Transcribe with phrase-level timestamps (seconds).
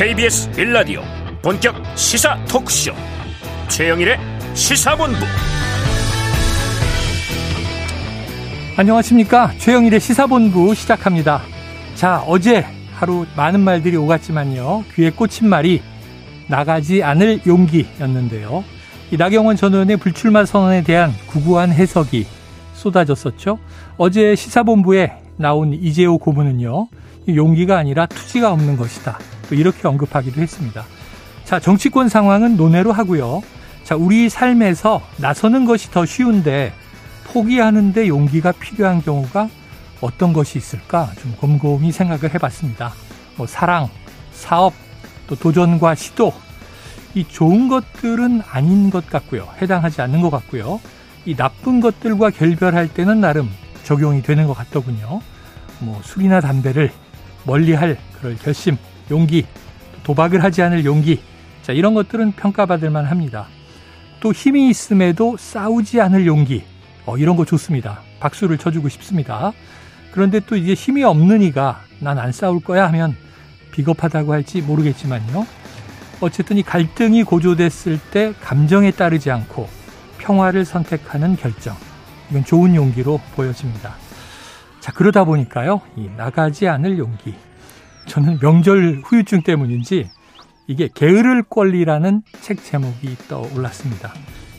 [0.00, 1.02] KBS 빌라디오
[1.42, 2.94] 본격 시사 토크쇼.
[3.68, 4.16] 최영일의
[4.54, 5.18] 시사본부.
[8.78, 9.52] 안녕하십니까?
[9.58, 11.42] 최영일의 시사본부 시작합니다.
[11.96, 14.84] 자 어제 하루 많은 말들이 오갔지만요.
[14.94, 15.82] 귀에 꽂힌 말이
[16.48, 18.64] 나가지 않을 용기였는데요.
[19.10, 22.26] 이 나경원 전 의원의 불출마 선언에 대한 구구한 해석이
[22.72, 23.58] 쏟아졌었죠.
[23.98, 26.88] 어제 시사본부에 나온 이재호 고문은요.
[27.28, 29.18] 용기가 아니라 투지가 없는 것이다
[29.50, 30.86] 또 이렇게 언급하기도 했습니다.
[31.44, 33.42] 자, 정치권 상황은 논외로 하고요.
[33.82, 36.72] 자, 우리 삶에서 나서는 것이 더 쉬운데
[37.24, 39.48] 포기하는데 용기가 필요한 경우가
[40.00, 42.92] 어떤 것이 있을까 좀 곰곰이 생각을 해봤습니다.
[43.36, 43.88] 뭐 사랑,
[44.32, 44.72] 사업,
[45.26, 46.32] 또 도전과 시도
[47.14, 49.48] 이 좋은 것들은 아닌 것 같고요.
[49.60, 50.80] 해당하지 않는 것 같고요.
[51.26, 53.50] 이 나쁜 것들과 결별할 때는 나름
[53.82, 55.20] 적용이 되는 것 같더군요.
[55.80, 56.92] 뭐 술이나 담배를
[57.44, 58.76] 멀리할 그럴 결심,
[59.10, 59.46] 용기,
[60.04, 61.20] 도박을 하지 않을 용기.
[61.62, 63.46] 자, 이런 것들은 평가받을 만 합니다.
[64.20, 66.62] 또 힘이 있음에도 싸우지 않을 용기.
[67.06, 68.00] 어, 이런 거 좋습니다.
[68.20, 69.52] 박수를 쳐주고 싶습니다.
[70.12, 73.16] 그런데 또 이제 힘이 없는 이가 난 안 싸울 거야 하면
[73.72, 75.46] 비겁하다고 할지 모르겠지만요.
[76.20, 79.68] 어쨌든 이 갈등이 고조됐을 때 감정에 따르지 않고
[80.18, 81.76] 평화를 선택하는 결정.
[82.30, 83.94] 이건 좋은 용기로 보여집니다.
[84.80, 85.80] 자, 그러다 보니까요.
[85.96, 87.34] 이 나가지 않을 용기.
[88.10, 90.10] 저는 명절 후유증 때문인지
[90.66, 94.12] 이게 게으를 권리라는 책 제목이 떠올랐습니다.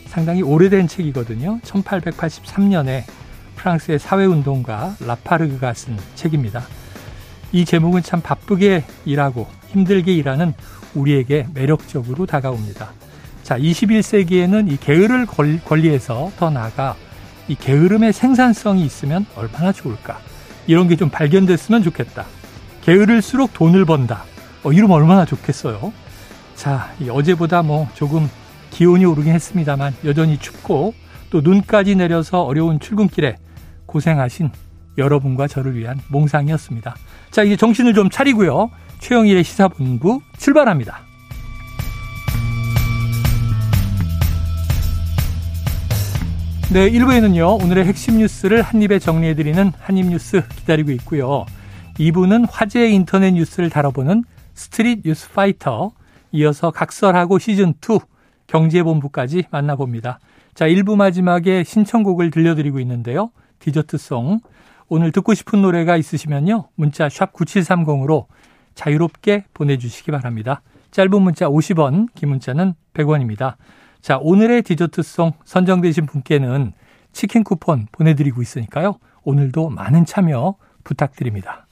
[0.06, 1.60] 상당히 오래된 책이거든요.
[1.60, 3.02] 1883년에
[3.56, 6.62] 프랑스의 사회운동가 라파르그가 쓴 책입니다.
[7.52, 10.54] 이 제목은 참 바쁘게 일하고 힘들게 일하는
[10.94, 12.92] 우리에게 매력적으로 다가옵니다.
[13.42, 15.26] 자, 21세기에는 이 게으를
[15.66, 16.96] 권리에서 더 나아가
[17.48, 20.20] 이 게으름의 생산성이 있으면 얼마나 좋을까.
[20.66, 22.24] 이런 게 좀 발견됐으면 좋겠다.
[22.82, 24.24] 게으를수록 돈을 번다.
[24.64, 25.92] 어, 이러면 얼마나 좋겠어요.
[26.54, 28.28] 자, 어제보다 뭐 조금
[28.70, 30.94] 기온이 오르긴 했습니다만 여전히 춥고
[31.30, 33.36] 또 눈까지 내려서 어려운 출근길에
[33.86, 34.50] 고생하신
[34.98, 36.94] 여러분과 저를 위한 몽상이었습니다.
[37.30, 38.70] 자, 이제 정신을 좀 차리고요.
[39.00, 41.00] 최영일의 시사본부 출발합니다.
[46.72, 51.44] 네, 1부에는요, 오늘의 핵심 뉴스를 한입에 정리해드리는 한입뉴스 기다리고 있고요.
[51.98, 55.92] 2부는 화제의 인터넷 뉴스를 다뤄보는 스트릿 뉴스 파이터,
[56.32, 58.02] 이어서 각설하고 시즌2
[58.46, 60.18] 경제본부까지 만나봅니다.
[60.54, 63.30] 자, 1부 마지막에 신청곡을 들려드리고 있는데요.
[63.58, 64.40] 디저트송.
[64.88, 66.68] 오늘 듣고 싶은 노래가 있으시면요.
[66.74, 68.26] 문자 샵 9730으로
[68.74, 70.60] 자유롭게 보내주시기 바랍니다.
[70.90, 73.54] 짧은 문자 50원, 긴 문자는 100원입니다.
[74.02, 76.72] 자, 오늘의 디저트송 선정되신 분께는
[77.12, 78.98] 치킨 쿠폰 보내드리고 있으니까요.
[79.22, 81.66] 오늘도 많은 참여 부탁드립니다.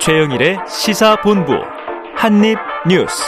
[0.00, 1.52] 최영일의 시사본부
[2.16, 3.22] 한입뉴스.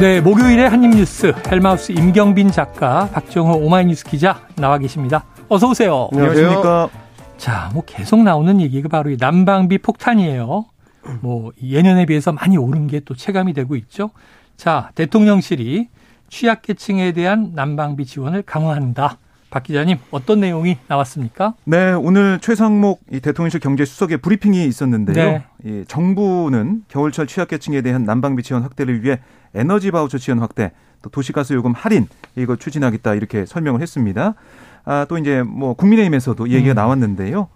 [0.00, 5.24] 네, 목요일의 한입뉴스 헬마우스 임경빈 작가, 박정호 오마이뉴스 기자 나와 계십니다.
[5.48, 6.08] 어서 오세요.
[6.12, 6.88] 안녕하십니까.
[7.36, 10.64] 자, 뭐 계속 나오는 얘기가 바로 이 난방비 폭탄이에요.
[11.20, 14.10] 뭐 예년에 비해서 많이 오른 게 또 체감이 되고 있죠.
[14.56, 15.88] 자, 대통령실이
[16.28, 19.18] 취약계층에 대한 난방비 지원을 강화한다.
[19.54, 21.54] 박 기자님 어떤 내용이 나왔습니까?
[21.62, 25.14] 네, 오늘 최상목 이 대통령실 경제수석의 브리핑이 있었는데요.
[25.14, 25.44] 네.
[25.64, 29.20] 이 정부는 겨울철 취약계층에 대한 난방비 지원 확대를 위해
[29.54, 30.72] 에너지 바우처 지원 확대,
[31.02, 34.34] 또 도시가스 요금 할인 이걸 추진하겠다 이렇게 설명을 했습니다.
[34.84, 36.74] 아, 또 이제 뭐 국민의힘에서도 얘기가 음.
[36.74, 37.46] 나왔는데요.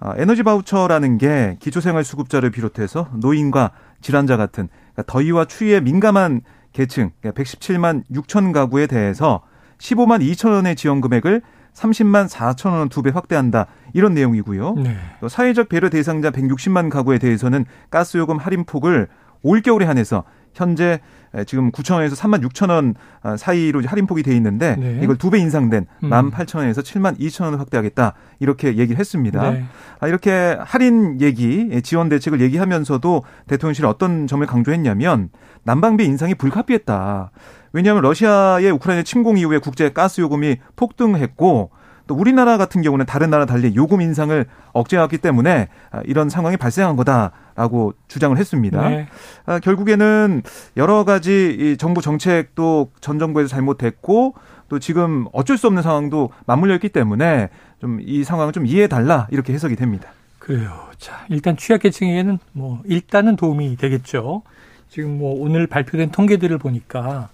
[0.00, 6.40] 아, 에너지 바우처라는 게 기초생활수급자를 비롯해서 노인과 질환자 같은 그러니까 더위와 추위에 민감한
[6.72, 9.42] 계층 117만 그러니까 6천 가구에 대해서
[9.82, 11.42] 15만 2천 원의 지원 금액을
[11.74, 13.66] 30만 4천 원 두 배 확대한다.
[13.94, 14.74] 이런 내용이고요.
[14.74, 14.96] 네.
[15.20, 19.08] 또 사회적 배려 대상자 160만 가구에 대해서는 가스요금 할인폭을
[19.42, 20.22] 올겨울에 한해서
[20.54, 21.00] 현재
[21.46, 25.00] 지금 9천 원에서 3만 6천 원 아, 사이로 할인폭이 돼 있는데 네.
[25.02, 26.10] 이걸 두 배 인상된 음.
[26.10, 29.50] 1만 8천 원에서 7만 2천 원을 확대하겠다 이렇게 얘기를 했습니다.
[29.50, 29.64] 네.
[30.00, 35.30] 아, 이렇게 할인 얘기, 지원 대책을 얘기하면서도 대통령실이 어떤 점을 강조했냐면
[35.64, 37.30] 난방비 인상이 불가피했다.
[37.72, 41.70] 왜냐하면 러시아의 우크라이나 침공 이후에 국제 가스 요금이 폭등했고
[42.06, 46.96] 또 우리나라 같은 경우는 다른 나라 달리 요금 인상을 억제하기 때문에 아, 이런 상황이 발생한
[46.96, 48.88] 거다 라고 주장을 했습니다.
[48.88, 49.06] 네.
[49.46, 50.42] 아, 결국에는
[50.76, 54.34] 여러 가지 이 정부 정책도 전 정부에서 잘못했고
[54.68, 57.50] 또 지금 어쩔 수 없는 상황도 맞물려 있기 때문에
[57.80, 60.10] 좀 이 상황을 좀 이해해 달라 이렇게 해석이 됩니다.
[60.38, 60.88] 그래요.
[60.98, 64.42] 자, 일단 취약계층에게는 뭐 일단은 도움이 되겠죠.
[64.88, 67.28] 지금 뭐 오늘 발표된 통계들을 보니까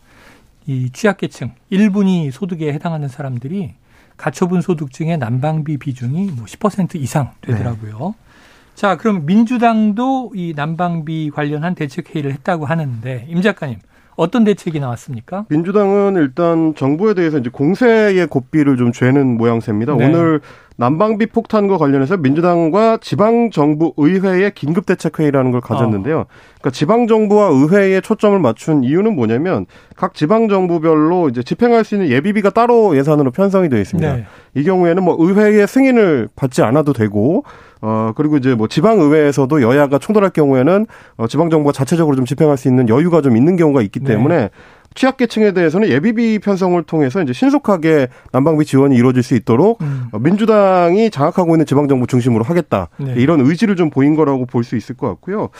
[0.66, 3.74] 이 취약계층 1분위 소득에 해당하는 사람들이
[4.16, 7.98] 가처분 소득 중에 난방비 비중이 뭐 10% 이상 되더라고요.
[8.16, 8.27] 네.
[8.78, 13.80] 자, 그럼 민주당도 이 난방비 관련한 대책 회의를 했다고 하는데 임 작가님
[14.18, 15.46] 어떤 대책이 나왔습니까?
[15.48, 19.94] 민주당은 일단 정부에 대해서 이제 공세의 고삐를 좀 죄는 모양새입니다.
[19.94, 20.06] 네.
[20.06, 20.40] 오늘
[20.76, 26.26] 난방비 폭탄과 관련해서 민주당과 지방정부 의회의 긴급대책회의라는 걸 가졌는데요.
[26.58, 29.66] 그러니까 지방정부와 의회에 초점을 맞춘 이유는 뭐냐면
[29.96, 34.16] 각 지방정부별로 이제 집행할 수 있는 예비비가 따로 예산으로 편성이 되어 있습니다.
[34.16, 34.26] 네.
[34.54, 37.44] 이 경우에는 뭐 의회의 승인을 받지 않아도 되고
[37.80, 40.86] 어, 그리고 이제 뭐 지방 의회에서도 여야가 충돌할 경우에는
[41.16, 44.07] 어, 지방 정부가 자체적으로 좀 집행할 수 있는 여유가 좀 있는 경우가 있기 네.
[44.08, 44.48] 때문에 네.
[44.94, 50.08] 취약계층에 대해서는 예비비 편성을 통해서 이제 신속하게 난방비 지원이 이루어질 수 있도록 음.
[50.10, 53.14] 어, 민주당이 장악하고 있는 지방정부 중심으로 하겠다 네.
[53.16, 55.50] 이런 의지를 좀 보인 거라고 볼 수 있을 것 같고요.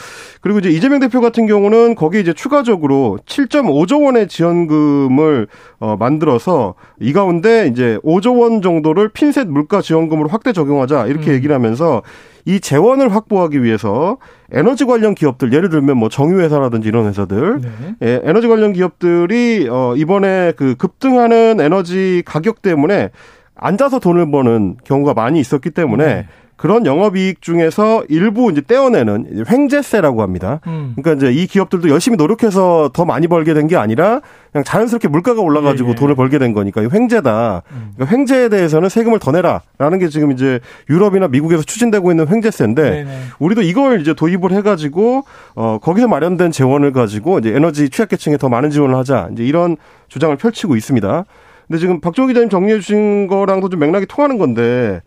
[0.40, 5.46] 그리고 이제 이재명 대표 같은 경우는 거기 이제 추가적으로 7.5조 원의 지원금을
[5.78, 11.34] 어, 만들어서 이 가운데 이제 5조 원 정도를 핀셋 물가 지원금으로 확대 적용하자 이렇게 음.
[11.34, 12.02] 얘기를 하면서
[12.44, 14.16] 이 재원을 확보하기 위해서
[14.50, 17.68] 에너지 관련 기업들 예를 들면 뭐 정유회사라든지 이런 회사들 네.
[18.02, 23.10] 예, 에너지 관련 기업들이 어 이번에 그 급등하는 에너지 가격 때문에
[23.54, 26.26] 앉아서 돈을 버는 경우가 많이 있었기 때문에 네.
[26.58, 30.60] 그런 영업이익 중에서 일부 이제 떼어내는 횡재세라고 합니다.
[30.66, 30.94] 음.
[30.96, 34.20] 그러니까 이제 이 기업들도 열심히 노력해서 더 많이 벌게 된 게 아니라
[34.50, 35.94] 그냥 자연스럽게 물가가 올라가지고 예, 예.
[35.94, 37.62] 돈을 벌게 된 거니까 이 횡재다.
[37.70, 37.92] 음.
[37.94, 40.58] 그러니까 횡재에 대해서는 세금을 더 내라라는 게 지금 이제
[40.90, 43.04] 유럽이나 미국에서 추진되고 있는 횡재세인데 네네.
[43.04, 43.18] 네.
[43.38, 48.70] 우리도 이걸 이제 도입을 해가지고 어 거기서 마련된 재원을 가지고 이제 에너지 취약계층에 더 많은
[48.70, 49.76] 지원을 하자 이제 이런
[50.08, 51.24] 주장을 펼치고 있습니다.
[51.68, 55.02] 근데 지금 박종호 기자님 정리해 주신 거랑도 좀 맥락이 통하는 건데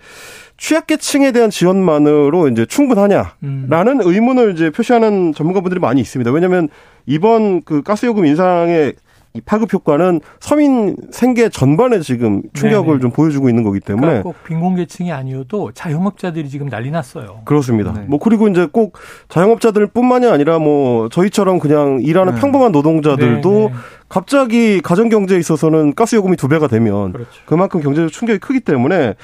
[0.61, 3.99] 취약계층에 대한 지원만으로 이제 충분하냐라는 음.
[3.99, 6.31] 의문을 이제 표시하는 전문가분들이 많이 있습니다.
[6.31, 6.69] 왜냐하면
[7.07, 8.93] 이번 그 가스요금 인상의
[9.33, 12.99] 이 파급 효과는 서민 생계 전반에 지금 충격을 네네.
[12.99, 17.41] 좀 보여주고 있는 거기 때문에 그러니까 꼭 빈곤계층이 아니어도 자영업자들이 지금 난리 났어요.
[17.45, 17.93] 그렇습니다.
[17.93, 18.01] 네.
[18.07, 18.97] 뭐 그리고 이제 꼭
[19.29, 22.41] 자영업자들뿐만이 아니라 뭐 저희처럼 그냥 일하는 네.
[22.41, 23.73] 평범한 노동자들도 네네.
[24.09, 27.31] 갑자기 가정 경제에 있어서는 가스 요금이 두 배가 되면 그렇죠.
[27.45, 29.15] 그만큼 경제적 충격이 크기 때문에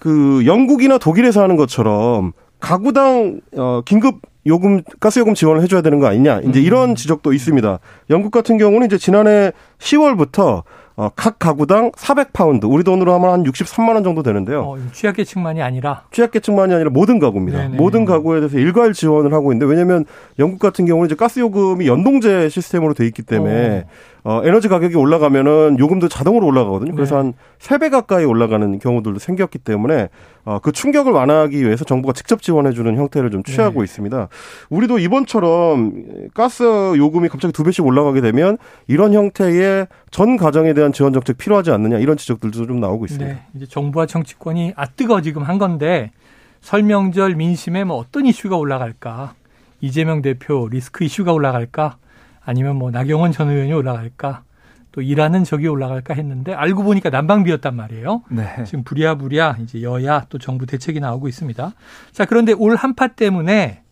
[0.00, 6.06] 그 영국이나 독일에서 하는 것처럼 가구당 어 긴급 요금 가스 요금 지원을 해줘야 되는 거
[6.06, 6.64] 아니냐 이제 음.
[6.64, 7.80] 이런 지적도 있습니다.
[8.10, 10.62] 영국 같은 경우는 이제 지난해 10월부터
[10.98, 14.62] 어, 각 가구당 400파운드, 우리 돈으로 하면 한 63만 원 정도 되는데요.
[14.62, 17.58] 어, 취약계층만이 아니라 취약계층만이 아니라 모든 가구입니다.
[17.58, 17.76] 네네.
[17.76, 20.06] 모든 가구에 대해서 일괄 지원을 하고 있는데 왜냐하면
[20.40, 23.88] 영국 같은 경우는 이제 가스 요금이 연동제 시스템으로 돼 있기 때문에 어.
[24.24, 26.94] 어, 에너지 가격이 올라가면은 요금도 자동으로 올라가거든요.
[26.94, 27.32] 그래서 네.
[27.58, 30.08] 한3배 가까이 올라가는 경우들도 생겼기 때문에
[30.44, 33.84] 어, 그 충격을 완화하기 위해서 정부가 직접 지원해주는 형태를 좀 취하고 네.
[33.84, 34.28] 있습니다.
[34.70, 41.12] 우리도 이번처럼 가스 요금이 갑자기 두 배씩 올라가게 되면 이런 형태의 전 가정에 대한 지원
[41.12, 43.32] 정책 필요하지 않느냐 이런 지적들도 좀 나오고 있습니다.
[43.32, 43.42] 네.
[43.54, 46.10] 이제 정부와 정치권이 아뜨거 지금 한 건데
[46.60, 49.34] 설명절 민심에 뭐 어떤 이슈가 올라갈까?
[49.80, 51.98] 이재명 대표 리스크 이슈가 올라갈까?
[52.48, 54.42] 아니면 뭐 나경원 전 의원이 올라갈까?
[54.92, 58.22] 또 일하는 적이 올라갈까 했는데 알고 보니까 난방비였단 말이에요.
[58.30, 58.64] 네.
[58.64, 61.74] 지금 부랴부랴 이제 여야 또 정부 대책이 나오고 있습니다.
[62.10, 63.82] 자, 그런데 올 한파 때문에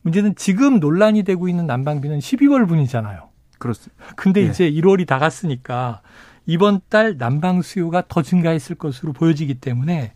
[0.00, 3.28] 문제는 지금 논란이 되고 있는 난방비는 12월 분이잖아요.
[3.58, 4.02] 그렇습니다.
[4.16, 4.46] 근데 네.
[4.48, 6.00] 이제 1월이 다 갔으니까
[6.46, 10.12] 이번 달 난방 수요가 더 증가했을 것으로 보여지기 때문에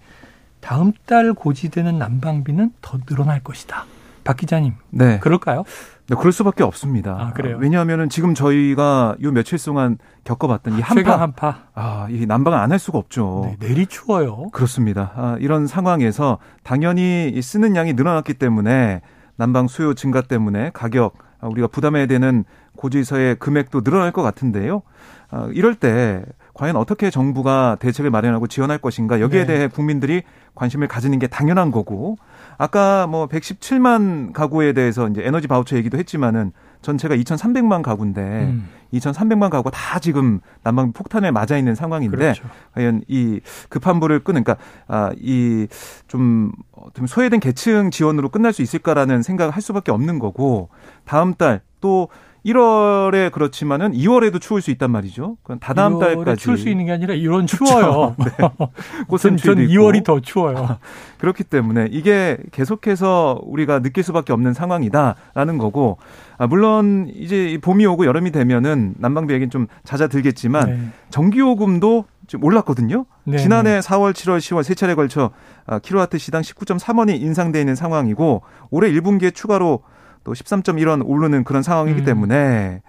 [0.61, 3.85] 다음 달 고지되는 난방비는 더 늘어날 것이다.
[4.25, 4.75] 박 기자님.
[4.91, 5.19] 네.
[5.21, 5.65] 그럴까요?
[6.09, 7.17] 네, 그럴 수밖에 없습니다.
[7.19, 7.57] 아, 그래요?
[7.61, 11.59] 왜냐하면은 지금 저희가 요 며칠 동안 겪어봤던 이 아, 한파, 한파.
[11.75, 13.43] 아, 이 난방을 안 할 수가 없죠.
[13.61, 14.49] 네, 내리 추워요.
[14.53, 15.13] 그렇습니다.
[15.17, 19.01] 아, 이런 상황에서 당연히 쓰는 양이 늘어났기 때문에
[19.37, 22.45] 난방 수요 증가 때문에 가격 아, 우리가 부담해야 되는
[22.77, 24.83] 고지서의 금액도 늘어날 것 같은데요.
[25.31, 26.25] 아, 이럴 때
[26.55, 29.47] 과연 어떻게 정부가 대책을 마련하고 지원할 것인가 여기에 네.
[29.47, 30.23] 대해 국민들이
[30.55, 32.17] 관심을 가지는 게 당연한 거고
[32.63, 38.69] 아까 뭐 117만 가구에 대해서 이제 에너지 바우처 얘기도 했지만은 전체가 2,300만 가구인데 음.
[38.93, 42.45] 2,300만 가구가 다 지금 난방 폭탄에 맞아 있는 상황인데 그렇죠.
[42.75, 46.53] 과연 이 급한 불을 끄는 그러니까 아, 이좀
[46.95, 50.69] 좀 소외된 계층 지원으로 끝날 수 있을까라는 생각을 할 수밖에 없는 거고
[51.05, 52.09] 다음 달 또
[52.45, 55.37] 1월에 그렇지만은 2월에도 추울 수 있단 말이죠.
[55.43, 58.17] 그건 다다음 달까지 추울 수 있는 게 아니라 1월은 추워요.
[58.19, 59.19] 네.
[59.19, 60.79] 전, 전 2월이 더 추워요.
[61.19, 65.99] 그렇기 때문에 이게 계속해서 우리가 느낄 수밖에 없는 상황이다라는 거고
[66.37, 70.89] 아, 물론 이제 봄이 오고 여름이 되면은 난방비 얘기는 좀 잦아들겠지만 네.
[71.11, 73.05] 전기요금도 좀 올랐거든요.
[73.25, 73.39] 네.
[73.39, 75.31] 지난해 4월, 7월, 10월 세 차례 걸쳐
[75.67, 79.83] 아, 킬로와트 시당 19.3원이 인상돼 있는 상황이고 올해 1분기에 추가로
[80.25, 82.05] 또 13.1원 오르는 그런 상황이기 음.
[82.05, 82.83] 때문에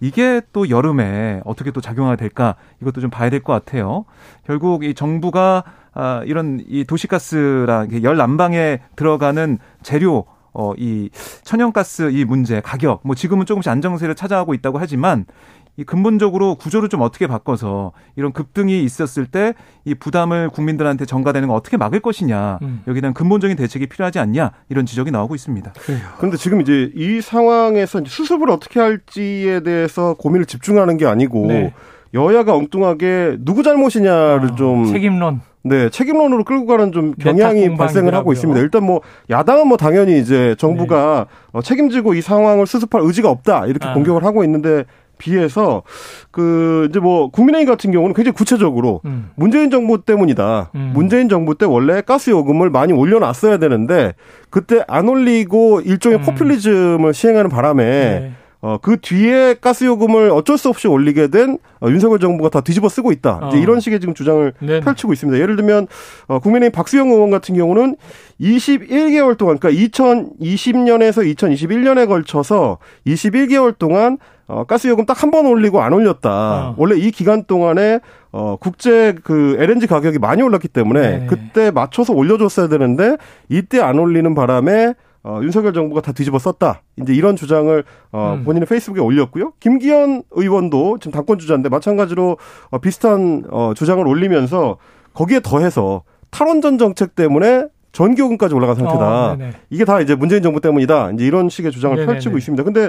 [0.00, 4.04] 이게 또 여름에 어떻게 또 작용이 될까 이것도 좀 봐야 될 것 같아요.
[4.46, 11.10] 결국 이 정부가 아, 이런 이 도시가스랑 열 난방에 들어가는 재료 어, 이
[11.44, 15.24] 천연가스 이 문제, 가격, 뭐 지금은 조금씩 안정세를 찾아가고 있다고 하지만
[15.80, 21.54] 이 근본적으로 구조를 좀 어떻게 바꿔서 이런 급등이 있었을 때 이 부담을 국민들한테 전가되는 거
[21.54, 22.82] 어떻게 막을 것이냐 음.
[22.86, 25.72] 여기에 대한 근본적인 대책이 필요하지 않냐 이런 지적이 나오고 있습니다.
[25.72, 26.00] 그래요.
[26.18, 31.72] 그런데 지금 이제 이 상황에서 수습을 어떻게 할지에 대해서 고민을 집중하는 게 아니고 네.
[32.12, 38.32] 여야가 엉뚱하게 누구 잘못이냐를 어, 좀 책임론 네, 책임론으로 끌고 가는 좀 경향이 발생을 하고
[38.32, 38.60] 있습니다.
[38.60, 41.36] 일단 뭐 야당은 뭐 당연히 이제 정부가 네.
[41.52, 43.94] 어, 책임지고 이 상황을 수습할 의지가 없다 이렇게 아.
[43.94, 44.84] 공격을 하고 있는데
[45.20, 45.82] 비해서
[46.32, 49.30] 그 이제 뭐 국민의힘 같은 경우는 굉장히 구체적으로 음.
[49.36, 50.70] 문재인 정부 때문이다.
[50.74, 50.90] 음.
[50.94, 54.14] 문재인 정부 때 원래 가스 요금을 많이 올려놨어야 되는데
[54.48, 56.22] 그때 안 올리고 일종의 음.
[56.24, 58.32] 포퓰리즘을 시행하는 바람에 네.
[58.62, 62.90] 어, 그 뒤에 가스 요금을 어쩔 수 없이 올리게 된 어, 윤석열 정부가 다 뒤집어
[62.90, 63.38] 쓰고 있다.
[63.42, 63.48] 어.
[63.48, 64.80] 이제 이런 식의 지금 주장을 네네.
[64.80, 65.40] 펼치고 있습니다.
[65.40, 65.86] 예를 들면
[66.26, 67.96] 어, 국민의힘 박수영 의원 같은 경우는
[68.40, 74.18] 21개월 동안 그러니까 2020년에서 2021년에 걸쳐서 21개월 동안
[74.50, 76.30] 어, 가스 요금 딱 한 번 올리고 안 올렸다.
[76.70, 76.74] 어.
[76.76, 78.00] 원래 이 기간 동안에
[78.32, 81.26] 어, 국제 그 LNG 가격이 많이 올랐기 때문에 네네.
[81.26, 83.16] 그때 맞춰서 올려줬어야 되는데
[83.48, 86.82] 이때 안 올리는 바람에 어, 윤석열 정부가 다 뒤집어 썼다.
[87.00, 88.44] 이제 이런 주장을 어, 음.
[88.44, 89.52] 본인의 페이스북에 올렸고요.
[89.60, 92.38] 김기현 의원도 지금 당권 주자인데 마찬가지로
[92.70, 94.78] 어, 비슷한 어, 주장을 올리면서
[95.12, 99.04] 거기에 더해서 탈원전 정책 때문에 전기요금까지 올라간 상태다.
[99.32, 99.38] 어,
[99.68, 101.10] 이게 다 이제 문재인 정부 때문이다.
[101.12, 102.12] 이제 이런 식의 주장을 네네네.
[102.14, 102.62] 펼치고 있습니다.
[102.64, 102.88] 근데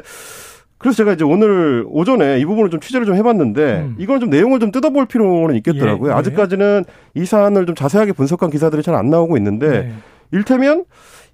[0.81, 3.95] 그래서 제가 이제 오늘 오전에 이 부분을 좀 취재를 좀 해봤는데 음.
[3.99, 6.09] 이건 좀 내용을 좀 뜯어볼 필요는 있겠더라고요.
[6.11, 6.17] 예, 예.
[6.19, 6.85] 아직까지는
[7.15, 9.93] 이 사안을 좀 자세하게 분석한 기사들이 잘 안 나오고 있는데 네.
[10.31, 10.85] 일테면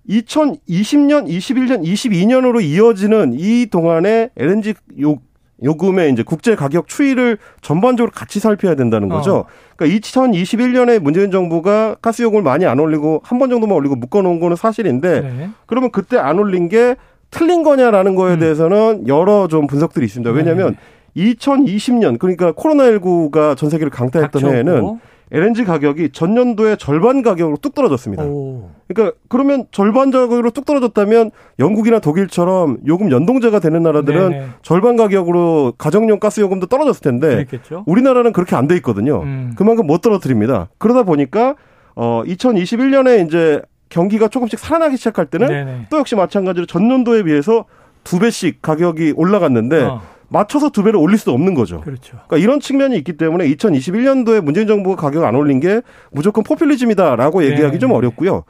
[0.10, 5.18] 2020년, 21년, 22년으로 이어지는 이 동안의 LNG 요,
[5.64, 9.36] 요금의 이제 국제 가격 추이를 전반적으로 같이 살펴야 된다는 거죠.
[9.38, 9.46] 어.
[9.76, 14.40] 그러니까 2021년에 문재인 정부가 가스 요금을 많이 안 올리고 한 번 정도만 올리고 묶어 놓은
[14.40, 15.50] 거는 사실인데 네.
[15.66, 16.96] 그러면 그때 안 올린 게
[17.32, 18.40] 틀린 거냐라는 거에 음.
[18.40, 20.32] 대해서는 여러 좀 분석들이 있습니다.
[20.32, 20.76] 왜냐하면
[21.16, 21.34] 네.
[21.34, 24.54] 2020년 그러니까 코로나19가 전 세계를 강타했던 닥쳤고.
[24.54, 28.24] 해에는 LNG 가격이 전년도에 절반 가격으로 뚝 떨어졌습니다.
[28.24, 28.70] 오.
[28.88, 34.46] 그러니까 그러면 절반 가격으로 뚝 떨어졌다면 영국이나 독일처럼 요금 연동제가 되는 나라들은 네네.
[34.62, 37.84] 절반 가격으로 가정용 가스 요금도 떨어졌을 텐데 그랬겠죠?
[37.88, 39.22] 우리나라는 그렇게 안 돼 있거든요.
[39.24, 39.54] 음.
[39.58, 40.70] 그만큼 못 떨어뜨립니다.
[40.78, 41.56] 그러다 보니까
[41.96, 45.88] 어 2021년에 이제 경기가 조금씩 살아나기 시작할 때는 네네.
[45.90, 47.66] 또 역시 마찬가지로 전년도에 비해서
[48.04, 50.02] 두 배씩 가격이 올라갔는데 어.
[50.30, 51.82] 맞춰서 두 배를 올릴 수도 없는 거죠.
[51.82, 52.18] 그렇죠.
[52.28, 57.74] 그러니까 이런 측면이 있기 때문에 2021년도에 문재인 정부가 가격 안 올린 게 무조건 포퓰리즘이다라고 얘기하기
[57.74, 57.80] 네.
[57.80, 58.44] 좀 어렵고요.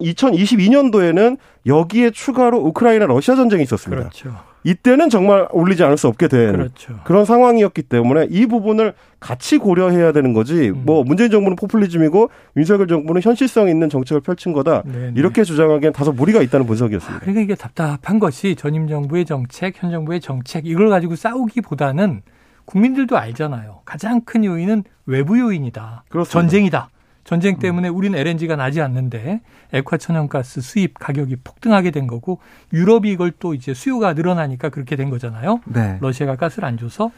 [0.00, 4.02] 2022년도에는 여기에 추가로 우크라이나 러시아 전쟁이 있었습니다.
[4.02, 4.34] 그렇죠.
[4.64, 6.98] 이때는 정말 올리지 않을 수 없게 된 그렇죠.
[7.04, 10.70] 그런 상황이었기 때문에 이 부분을 같이 고려해야 되는 거지.
[10.70, 10.82] 음.
[10.84, 14.82] 뭐 문재인 정부는 포퓰리즘이고 윤석열 정부는 현실성 있는 정책을 펼친 거다.
[14.82, 15.12] 네네.
[15.16, 17.16] 이렇게 주장하기엔 다소 무리가 있다는 분석이었습니다.
[17.16, 22.22] 아, 그러니까 이게 답답한 것이 전임 정부의 정책, 현 정부의 정책 이걸 가지고 싸우기보다는
[22.64, 23.80] 국민들도 알잖아요.
[23.84, 26.04] 가장 큰 요인은 외부 요인이다.
[26.08, 26.40] 그렇습니다.
[26.40, 26.88] 전쟁이다.
[27.24, 29.40] 전쟁 때문에 우리는 LNG가 나지 않는데
[29.72, 32.40] 액화 천연가스 수입 가격이 폭등하게 된 거고
[32.72, 35.60] 유럽이 이걸 또 이제 수요가 늘어나니까 그렇게 된 거잖아요.
[35.66, 35.98] 네.
[36.00, 37.10] 러시아가 가스를 안 줘서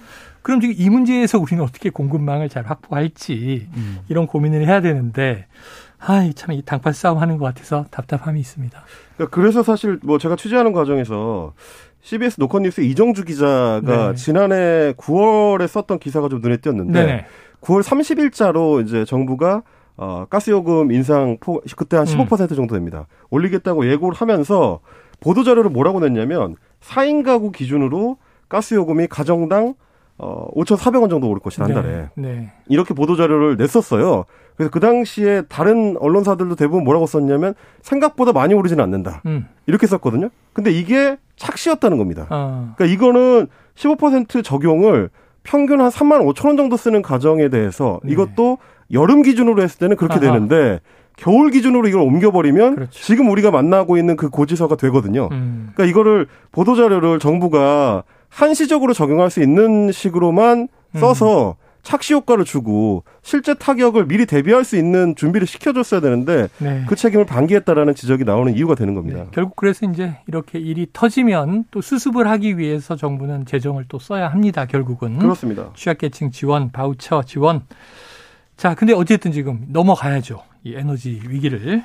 [0.43, 4.01] 그럼 지금 이 문제에서 우리는 어떻게 공급망을 잘 확보할지 음.
[4.09, 5.47] 이런 고민을 해야 되는데
[6.05, 8.83] 아이 참 이 당판 싸움 하는 것 같아서 답답함이 있습니다.
[9.17, 11.53] 그러니까 그래서 사실 뭐 제가 취재하는 과정에서
[12.01, 13.81] CBS 노컷뉴스 이정주 기자가
[14.11, 14.15] 네.
[14.17, 17.27] 지난해 9월에 썼던 기사가 좀 눈에 띄었는데 네
[17.61, 19.63] 9월 30일자로 이제 정부가
[19.97, 22.57] 어, 가스요금 인상 포, 그때 한 15% 음.
[22.57, 23.07] 정도 됩니다.
[23.31, 24.81] 올리겠다고 예고를 하면서
[25.21, 28.17] 보도자료를 뭐라고 냈냐면 4인 가구 기준으로
[28.49, 29.75] 가스요금이 가정당
[30.19, 31.75] 어, 5,400원 정도 오를 것이다, 한 네.
[31.75, 31.93] 달에.
[31.93, 32.53] 네, 네.
[32.69, 34.25] 이렇게 보도자료를 냈었어요.
[34.57, 39.23] 그래서 그 당시에 다른 언론사들도 대부분 뭐라고 썼냐면 생각보다 많이 오르지는 않는다.
[39.27, 39.49] 음.
[39.67, 40.29] 이렇게 썼거든요.
[40.53, 42.27] 근데 이게 착시였다는 겁니다.
[42.31, 42.73] 어.
[42.77, 45.11] 그러니까 이거는 15% 적용을
[45.43, 48.13] 평균 한 3만 5천 원 정도 쓰는 가정에 대해서 네.
[48.13, 48.59] 이것도
[48.93, 50.21] 여름 기준으로 했을 때는 그렇게 아하.
[50.21, 50.81] 되는데
[51.17, 52.91] 겨울 기준으로 이걸 옮겨버리면 그렇죠.
[52.93, 55.29] 지금 우리가 만나고 있는 그 고지서가 되거든요.
[55.33, 55.71] 음.
[55.75, 61.01] 그러니까 이거를 보도 자료를 정부가 한시적으로 적용할 수 있는 식으로만 음.
[61.01, 61.63] 써서 음.
[61.83, 66.85] 착시 효과를 주고 실제 타격을 미리 대비할 수 있는 준비를 시켜줬어야 되는데 네.
[66.89, 69.25] 그 책임을 방기했다라는 지적이 나오는 이유가 되는 겁니다.
[69.25, 69.27] 네.
[69.33, 74.65] 결국 그래서 이제 이렇게 일이 터지면 또 수습을 하기 위해서 정부는 재정을 또 써야 합니다.
[74.67, 75.71] 결국은 그렇습니다.
[75.75, 77.63] 취약계층 지원, 바우처 지원
[78.63, 80.41] 자, 근데 어쨌든 지금 넘어가야죠.
[80.63, 81.83] 이 에너지 위기를.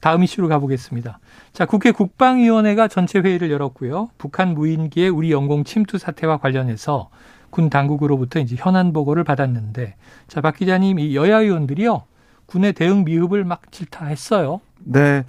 [0.00, 1.20] 다음 이슈로 가보겠습니다.
[1.52, 4.08] 자, 국회 국방위원회가 전체 회의를 열었고요.
[4.18, 7.08] 북한 무인기의 우리 영공 침투 사태와 관련해서
[7.50, 9.94] 군 당국으로부터 이제 현안 보고를 받았는데,
[10.26, 12.02] 자, 박 기자님, 이 여야 의원들이요.
[12.46, 14.60] 군의 대응 미흡을 막 질타했어요.
[14.86, 15.22] 네.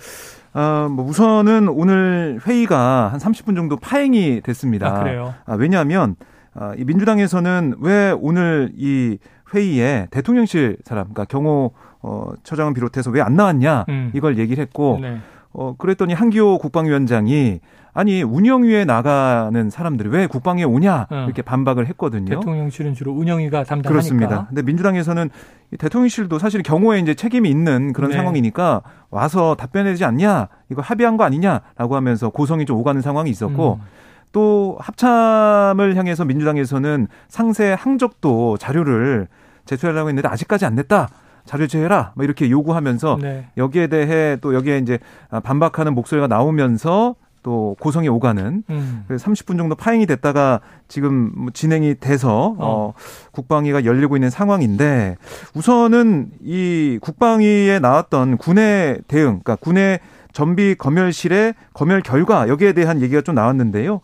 [0.55, 4.87] 어, 뭐 우선은 오늘 회의가 한 30분 정도 파행이 됐습니다.
[4.87, 5.35] 아, 그래요?
[5.45, 6.15] 아, 왜냐하면
[6.55, 9.17] 아, 이 민주당에서는 왜 오늘 이
[9.53, 14.11] 회의에 대통령실 사람, 그러니까 경호 어, 처장을 비롯해서 왜 안 나왔냐 음.
[14.13, 15.17] 이걸 얘기를 했고 네.
[15.51, 17.59] 어, 그랬더니 한기호 국방위원장이
[17.91, 21.23] 아니 운영위에 나가는 사람들이 왜 국방에 오냐 어.
[21.25, 22.29] 이렇게 반박을 했거든요.
[22.39, 23.89] 대통령실은 주로 운영위가 담당하니까.
[23.89, 24.45] 그렇습니다.
[24.47, 25.29] 근데 민주당에서는
[25.77, 28.17] 대통령실도 사실 경호에 이제 책임이 있는 그런 네.
[28.17, 33.79] 상황이니까 와서 답변해야지 않냐 이거 합의한 거 아니냐라고 하면서 고성이 좀 오가는 상황이 있었고.
[33.81, 33.99] 음.
[34.31, 39.27] 또 합참을 향해서 민주당에서는 상세 항적도 자료를
[39.65, 41.09] 제출하려고 했는데 아직까지 안 냈다.
[41.45, 42.11] 자료 제해라.
[42.15, 43.47] 뭐 이렇게 요구하면서 네.
[43.57, 44.99] 여기에 대해 또 여기에 이제
[45.43, 49.05] 반박하는 목소리가 나오면서 또 고성이 오가는 음.
[49.09, 52.57] 30분 정도 파행이 됐다가 지금 뭐 진행이 돼서 어.
[52.59, 52.93] 어,
[53.31, 55.17] 국방위가 열리고 있는 상황인데
[55.55, 59.99] 우선은 이 국방위에 나왔던 군의 대응, 그러니까 군의
[60.33, 64.01] 전비 검열실의 검열 결과 여기에 대한 얘기가 좀 나왔는데요.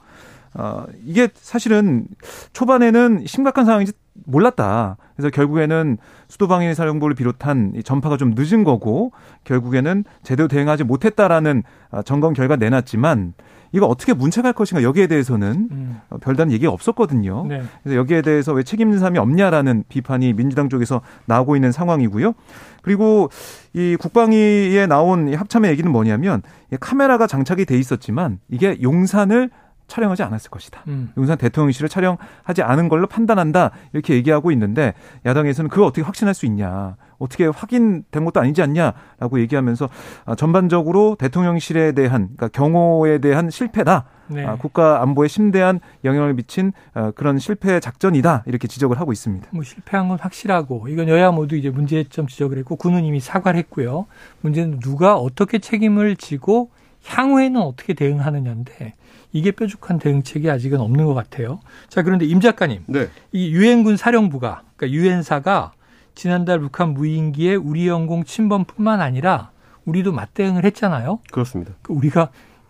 [0.55, 2.07] 어, 이게 사실은
[2.53, 3.93] 초반에는 심각한 상황인지
[4.25, 4.97] 몰랐다.
[5.15, 5.97] 그래서 결국에는
[6.29, 9.11] 수도방위사령부를 비롯한 이 전파가 좀 늦은 거고
[9.43, 13.33] 결국에는 제대로 대응하지 못했다라는 아, 점검 결과 내놨지만
[13.73, 16.01] 이거 어떻게 문책할 것인가 여기에 대해서는 음.
[16.09, 17.45] 어, 별다른 얘기가 없었거든요.
[17.47, 17.61] 네.
[17.83, 22.33] 그래서 여기에 대해서 왜 책임 있는 사람이 없냐라는 비판이 민주당 쪽에서 나오고 있는 상황이고요.
[22.81, 23.29] 그리고
[23.73, 26.41] 이 국방위에 나온 이 합참의 얘기는 뭐냐면
[26.79, 29.49] 카메라가 장착이 돼 있었지만 이게 용산을
[29.87, 30.81] 촬영하지 않았을 것이다.
[30.87, 31.11] 음.
[31.17, 33.71] 용산 대통령실을 촬영하지 않은 걸로 판단한다.
[33.93, 34.93] 이렇게 얘기하고 있는데
[35.25, 36.95] 야당에서는 그걸 어떻게 확신할 수 있냐.
[37.17, 39.89] 어떻게 확인된 것도 아니지 않냐라고 얘기하면서
[40.25, 44.05] 아, 전반적으로 대통령실에 대한 그러니까 경호에 대한 실패다.
[44.27, 44.43] 네.
[44.43, 49.47] 아, 국가 안보에 심대한 영향을 미친 아, 그런 실패 작전이다 이렇게 지적을 하고 있습니다.
[49.51, 54.07] 뭐 실패한 건 확실하고 이건 여야 모두 이제 문제점 지적을 했고 군은 이미 사과를 했고요.
[54.41, 56.71] 문제는 누가 어떻게 책임을 지고
[57.05, 58.95] 향후에는 어떻게 대응하느냐인데
[59.35, 61.59] 이게 뾰족한 대응책이 아직은 없는 것 같아요.
[61.89, 62.83] 자, 그런데 임 작가님.
[62.87, 63.09] 네.
[63.33, 65.73] 이 유엔군 사령부가, 그러니까 유엔사가
[66.15, 69.51] 지난달 북한 무인기의 우리 영공 침범뿐만 아니라
[69.83, 71.19] 우리도 맞대응을 했잖아요.
[71.33, 71.73] 그렇습니다.
[71.81, 72.29] 그 우리가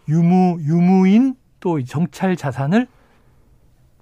[0.10, 2.88] 유무, 유무인 또 정찰 자산을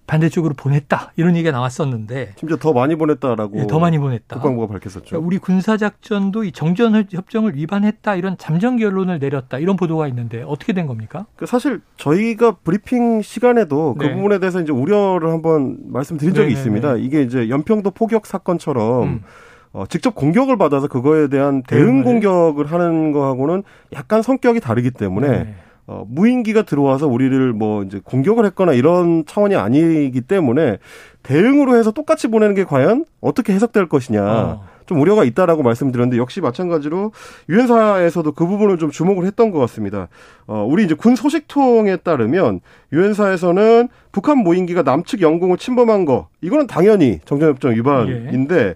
[0.05, 4.35] 반대쪽으로 보냈다 이런 얘기가 나왔었는데 심지어 더 많이 보냈다라고 네, 더 많이 보냈다.
[4.35, 5.05] 국방부가 밝혔었죠.
[5.05, 10.43] 그러니까 우리 군사 작전도 이 정전 협정을 위반했다 이런 잠정 결론을 내렸다 이런 보도가 있는데
[10.45, 11.25] 어떻게 된 겁니까?
[11.35, 14.13] 그 사실 저희가 브리핑 시간에도 그 네.
[14.15, 16.59] 부분에 대해서 이제 우려를 한번 말씀드린 적이 네네네.
[16.59, 16.95] 있습니다.
[16.97, 19.23] 이게 이제 연평도 포격 사건처럼 음.
[19.71, 23.63] 어, 직접 공격을 받아서 그거에 대한 대응 공격을 하는 거하고는
[23.93, 25.27] 약간 성격이 다르기 때문에.
[25.27, 25.55] 네.
[25.85, 30.77] 어, 무인기가 들어와서 우리를 뭐 이제 공격을 했거나 이런 차원이 아니기 때문에
[31.23, 34.23] 대응으로 해서 똑같이 보내는 게 과연 어떻게 해석될 것이냐.
[34.23, 34.73] 어.
[34.85, 37.11] 좀 우려가 있다라고 말씀드렸는데 역시 마찬가지로
[37.49, 40.09] 유엔사에서도 그 부분을 좀 주목을 했던 것 같습니다.
[40.47, 42.59] 어, 우리 이제 군 소식통에 따르면
[42.91, 48.75] 유엔사에서는 북한 무인기가 남측 영공을 침범한 거 이거는 당연히 정전협정 위반인데 예.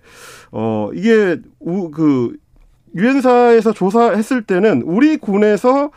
[0.51, 2.37] 어, 이게 우, 그
[2.95, 5.91] 유엔사에서 조사했을 때는 우리 군에서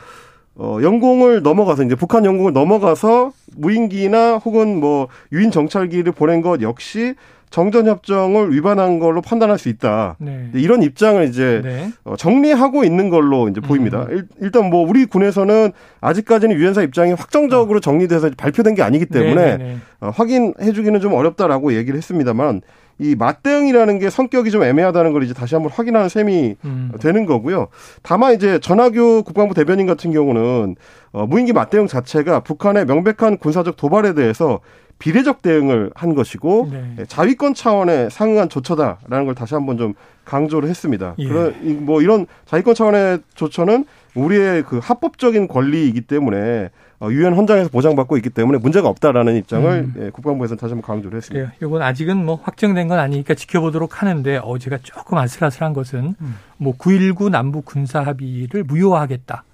[0.62, 7.14] 어, 영공을 넘어가서 이제 북한 영공을 넘어가서 무인기나 혹은 뭐 유인 정찰기를 보낸 것 역시
[7.48, 10.16] 정전 협정을 위반한 걸로 판단할 수 있다.
[10.18, 10.50] 네.
[10.54, 11.90] 이런 입장을 이제 네.
[12.04, 14.06] 어, 정리하고 있는 걸로 이제 보입니다.
[14.10, 14.28] 음.
[14.40, 17.80] 일, 단 뭐 우리 군에서는 아직까지는 유엔사 입장이 확정적으로 어.
[17.80, 19.76] 정리돼서 발표된 게 아니기 때문에 네, 네, 네.
[20.00, 22.60] 어, 확인해주기는 좀 어렵다라고 얘기를 했습니다만
[23.00, 26.92] 이 맞대응이라는 게 성격이 좀 애매하다는 걸 이제 다시 한번 확인하는 셈이 음.
[27.00, 27.68] 되는 거고요.
[28.02, 30.76] 다만 이제 전하교 국방부 대변인 같은 경우는
[31.12, 34.60] 어, 무인기 맞대응 자체가 북한의 명백한 군사적 도발에 대해서
[34.98, 36.96] 비례적 대응을 한 것이고 네.
[36.98, 39.94] 예, 자위권 차원의 상응한 조처다라는 걸 다시 한번 좀
[40.26, 41.14] 강조를 했습니다.
[41.18, 41.26] 예.
[41.26, 41.54] 그런
[41.86, 46.68] 뭐 이런 자위권 차원의 조처는 우리의 그 합법적인 권리이기 때문에 어,
[47.10, 49.94] 유엔 헌장에서 보장받고 있기 때문에 문제가 없다라는 입장을 음.
[49.98, 51.46] 예, 국방부에서는 다시 한번 강조를 했습니다.
[51.46, 56.36] 예, 이건 아직은 뭐 확정된 건 아니니까 지켜보도록 하는데 어제가 조금 아슬아슬한 것은 음.
[56.60, 59.44] 뭐9.19 남북 군사 합의를 무효화하겠다.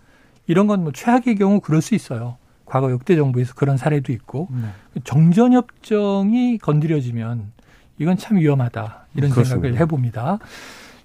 [0.48, 2.37] 이런 건 뭐 최악의 경우 그럴 수 있어요.
[2.64, 5.00] 과거 역대 정부에서 그런 사례도 있고 네.
[5.04, 7.52] 정전 협정이 건드려지면
[7.98, 9.06] 이건 참 위험하다.
[9.14, 9.54] 이런 그렇습니다.
[9.62, 10.38] 생각을 해 봅니다.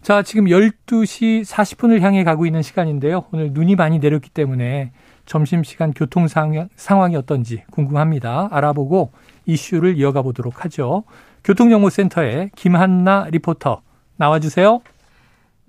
[0.01, 3.25] 자, 지금 12시 40분을 향해 가고 있는 시간인데요.
[3.31, 4.91] 오늘 눈이 많이 내렸기 때문에
[5.31, 8.49] 점심시간 교통 상황이 어떤지 궁금합니다.
[8.51, 9.13] 알아보고
[9.45, 11.05] 이슈를 이어가 보도록 하죠.
[11.45, 13.81] 교통정보센터의 김한나 리포터
[14.17, 14.81] 나와주세요.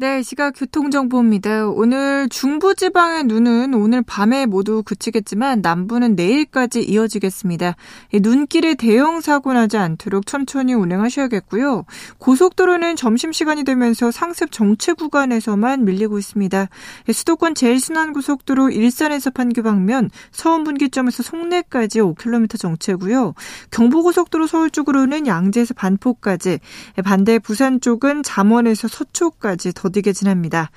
[0.02, 1.68] 네, 시각 교통정보입니다.
[1.68, 7.76] 오늘 중부지방의 눈은 오늘 밤에 모두 그치겠지만 남부는 내일까지 이어지겠습니다.
[8.12, 11.84] 눈길에 대형 사고 나지 않도록 천천히 운행하셔야겠고요.
[12.18, 16.68] 고속도로는 점심시간이 되면서 상습 정체 구간에서만 밀리고 있습니다.
[17.12, 23.34] 수도권 제일순환고속도로 일산에서 판교 방면 서운 분기점에서 송내까지 5km 정체고요.
[23.70, 26.58] 경부고속도로 서울 쪽으로는 양재에서 반포까지,
[27.04, 30.70] 반대 부산 쪽은 잠원에서 서초까지 더 더디게 지납니다.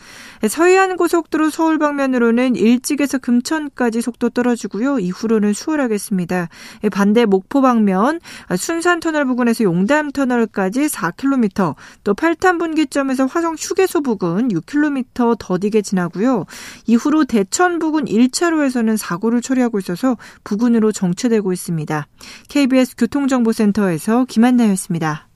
[0.48, 5.00] 서해안 고속도로 서울 방면으로는 일찍에서 금천까지 속도 떨어지고요.
[5.00, 6.50] 이후로는 수월하겠습니다.
[6.92, 8.20] 반대 목포 방면
[8.58, 16.46] 순산 터널 부근에서 용담 터널까지 4km, 또 팔탄 분기점에서 화성 휴게소 부근 6km 더디게 지나고요.
[16.86, 22.08] 이후로 대천 부근 1차로에서는 사고를 처리하고 있어서 부근으로 정체되고 있습니다.
[22.50, 25.30] KBS 교통정보센터에서 김한나였습니다.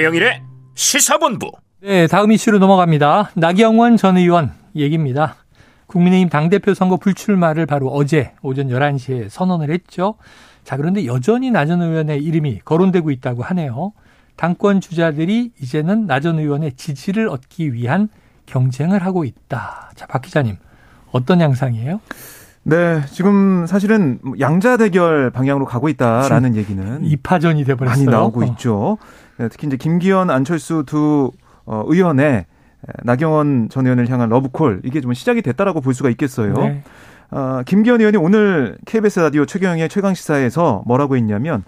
[0.00, 0.42] 최영일의
[0.74, 1.50] 시사본부.
[1.80, 3.30] 네, 다음 이슈로 넘어갑니다.
[3.34, 5.36] 나경원 전 의원 얘기입니다.
[5.86, 10.16] 국민의힘 당대표 선거 불출마를 바로 어제 오전 11시에 선언을 했죠.
[10.64, 13.92] 자, 그런데 여전히 나 전 의원의 이름이 거론되고 있다고 하네요.
[14.36, 18.10] 당권 주자들이 이제는 나 전 의원의 지지를 얻기 위한
[18.44, 19.92] 경쟁을 하고 있다.
[19.94, 20.56] 자, 박 기자님,
[21.10, 22.00] 어떤 양상이에요?
[22.64, 28.04] 네, 지금 사실은 양자 대결 방향으로 가고 있다라는 얘기는 이파전이 돼버렸어요.
[28.04, 28.44] 많이 나오고 어.
[28.44, 28.98] 있죠.
[29.00, 31.30] 네, 특히 이제 김기현, 안철수 두
[31.64, 32.46] 어, 의원의
[33.02, 36.54] 나경원 전 의원을 향한 러브콜 이게 좀 시작이 됐다라고 볼 수가 있겠어요.
[36.54, 36.82] 네.
[37.30, 41.64] 어, 김기현 의원이 오늘 KBS 라디오 최경영의 최강 시사에서 뭐라고 했냐면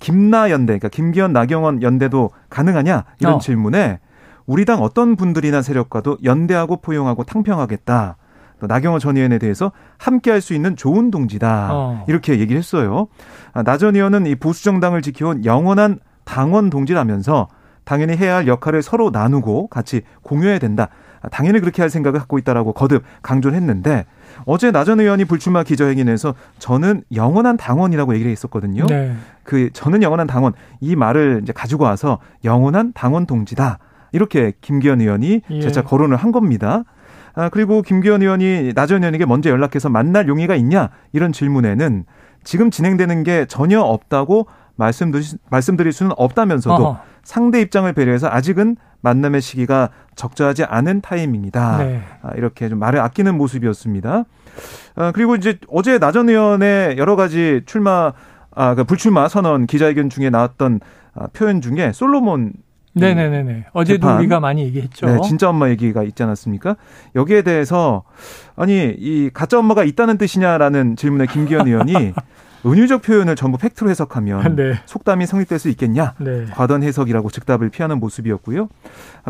[0.00, 3.38] 김나 연대, 그러니까 김기현, 나경원 연대도 가능하냐 이런 어.
[3.38, 4.00] 질문에
[4.46, 8.16] 우리 당 어떤 분들이나 세력과도 연대하고 포용하고 탕평하겠다.
[8.58, 11.68] 또 나경원 전 의원에 대해서 함께 할 수 있는 좋은 동지다.
[11.72, 12.04] 어.
[12.08, 13.06] 이렇게 얘기를 했어요.
[13.52, 17.48] 아, 나전 의원은 이 보수 정당을 지켜온 영원한 당원 동지라면서
[17.84, 20.88] 당연히 해야 할 역할을 서로 나누고 같이 공유해야 된다.
[21.30, 24.04] 당연히 그렇게 할 생각을 갖고 있다라고 거듭 강조를 했는데
[24.44, 28.86] 어제 나 전 의원이 불출마 기자회견에서 저는 영원한 당원이라고 얘기를 했었거든요.
[28.86, 29.14] 네.
[29.44, 33.78] 그 저는 영원한 당원 이 말을 이제 가지고 와서 영원한 당원 동지다.
[34.12, 35.60] 이렇게 김기현 의원이 예.
[35.60, 36.84] 재차 거론을 한 겁니다.
[37.34, 42.04] 아, 그리고 김기현 의원이 나 전 의원에게 먼저 연락해서 만날 용의가 있냐 이런 질문에는
[42.44, 47.00] 지금 진행되는 게 전혀 없다고 말씀드릴, 말씀드릴 수는 없다면서도 어허.
[47.22, 51.78] 상대 입장을 배려해서 아직은 만남의 시기가 적절하지 않은 타이밍이다.
[51.78, 52.02] 네.
[52.22, 54.24] 아, 이렇게 좀 말을 아끼는 모습이었습니다.
[54.96, 58.12] 아, 그리고 이제 어제 나전 의원의 여러 가지 출마,
[58.54, 60.80] 아, 그 불출마 선언 기자회견 중에 나왔던
[61.14, 62.52] 아, 표현 중에 솔로몬
[62.94, 63.66] 네네네네.
[63.72, 64.18] 어제도 재판.
[64.18, 65.06] 우리가 많이 얘기했죠.
[65.06, 66.76] 네, 진짜 엄마 얘기가 있지 않았습니까?
[67.14, 68.04] 여기에 대해서
[68.56, 71.92] 아니 이 가짜 엄마가 있다는 뜻이냐라는 질문에 김기현 의원이
[72.66, 74.80] 은유적 표현을 전부 팩트로 해석하면 네.
[74.86, 76.14] 속담이 성립될 수 있겠냐?
[76.18, 76.46] 네.
[76.52, 78.68] 과도한 해석이라고 즉답을 피하는 모습이었고요.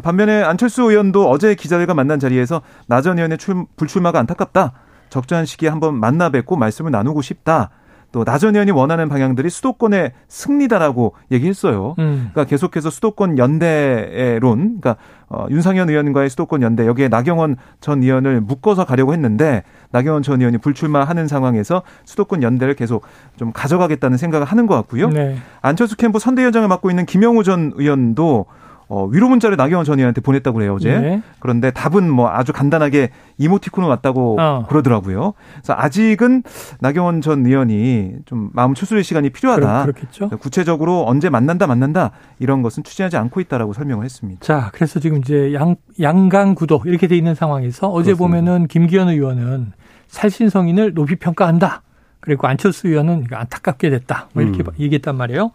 [0.02, 4.72] 반면에 안철수 의원도 어제 기자들과 만난 자리에서 나 전 의원의 출, 불출마가 안타깝다.
[5.10, 7.70] 적절한 시기에 한번 만나 뵙고 말씀을 나누고 싶다.
[8.16, 11.94] 또 나전 의원이 원하는 방향들이 수도권의 승리다라고 얘기했어요.
[11.98, 12.30] 음.
[12.32, 14.96] 그러니까 계속해서 수도권 연대론, 그러니까
[15.28, 20.56] 어, 윤상현 의원과의 수도권 연대 여기에 나경원 전 의원을 묶어서 가려고 했는데 나경원 전 의원이
[20.56, 23.02] 불출마하는 상황에서 수도권 연대를 계속
[23.36, 25.10] 좀 가져가겠다는 생각을 하는 것 같고요.
[25.10, 25.36] 네.
[25.60, 28.46] 안철수 캠프 선대위원장을 맡고 있는 김영우 전 의원도
[28.88, 30.98] 어, 위로 문자를 나경원 전 의원한테 보냈다고 그래요, 어제.
[30.98, 31.22] 네.
[31.40, 34.64] 그런데 답은 뭐 아주 간단하게 이모티콘을 왔다고 어.
[34.68, 35.34] 그러더라고요.
[35.54, 36.44] 그래서 아직은
[36.80, 39.82] 나경원 전 의원이 좀 마음 추스릴 시간이 필요하다.
[39.82, 44.40] 그렇, 겠죠 구체적으로 언제 만난다, 만난다 이런 것은 추진하지 않고 있다라고 설명을 했습니다.
[44.40, 48.40] 자, 그래서 지금 이제 양, 양강 구도 이렇게 돼 있는 상황에서 어제 그렇습니다.
[48.40, 49.72] 보면은 김기현 의원은
[50.06, 51.82] 살신성인을 높이 평가한다.
[52.20, 54.28] 그리고 안철수 의원은 안타깝게 됐다.
[54.32, 54.72] 뭐 이렇게 음.
[54.78, 55.50] 얘기했단 말이에요.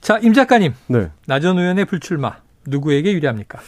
[0.00, 0.74] 자, 임 작가님.
[0.88, 1.08] 네.
[1.26, 2.43] 나전 의원의 불출마.
[2.66, 3.58] 누구에게 유리합니까?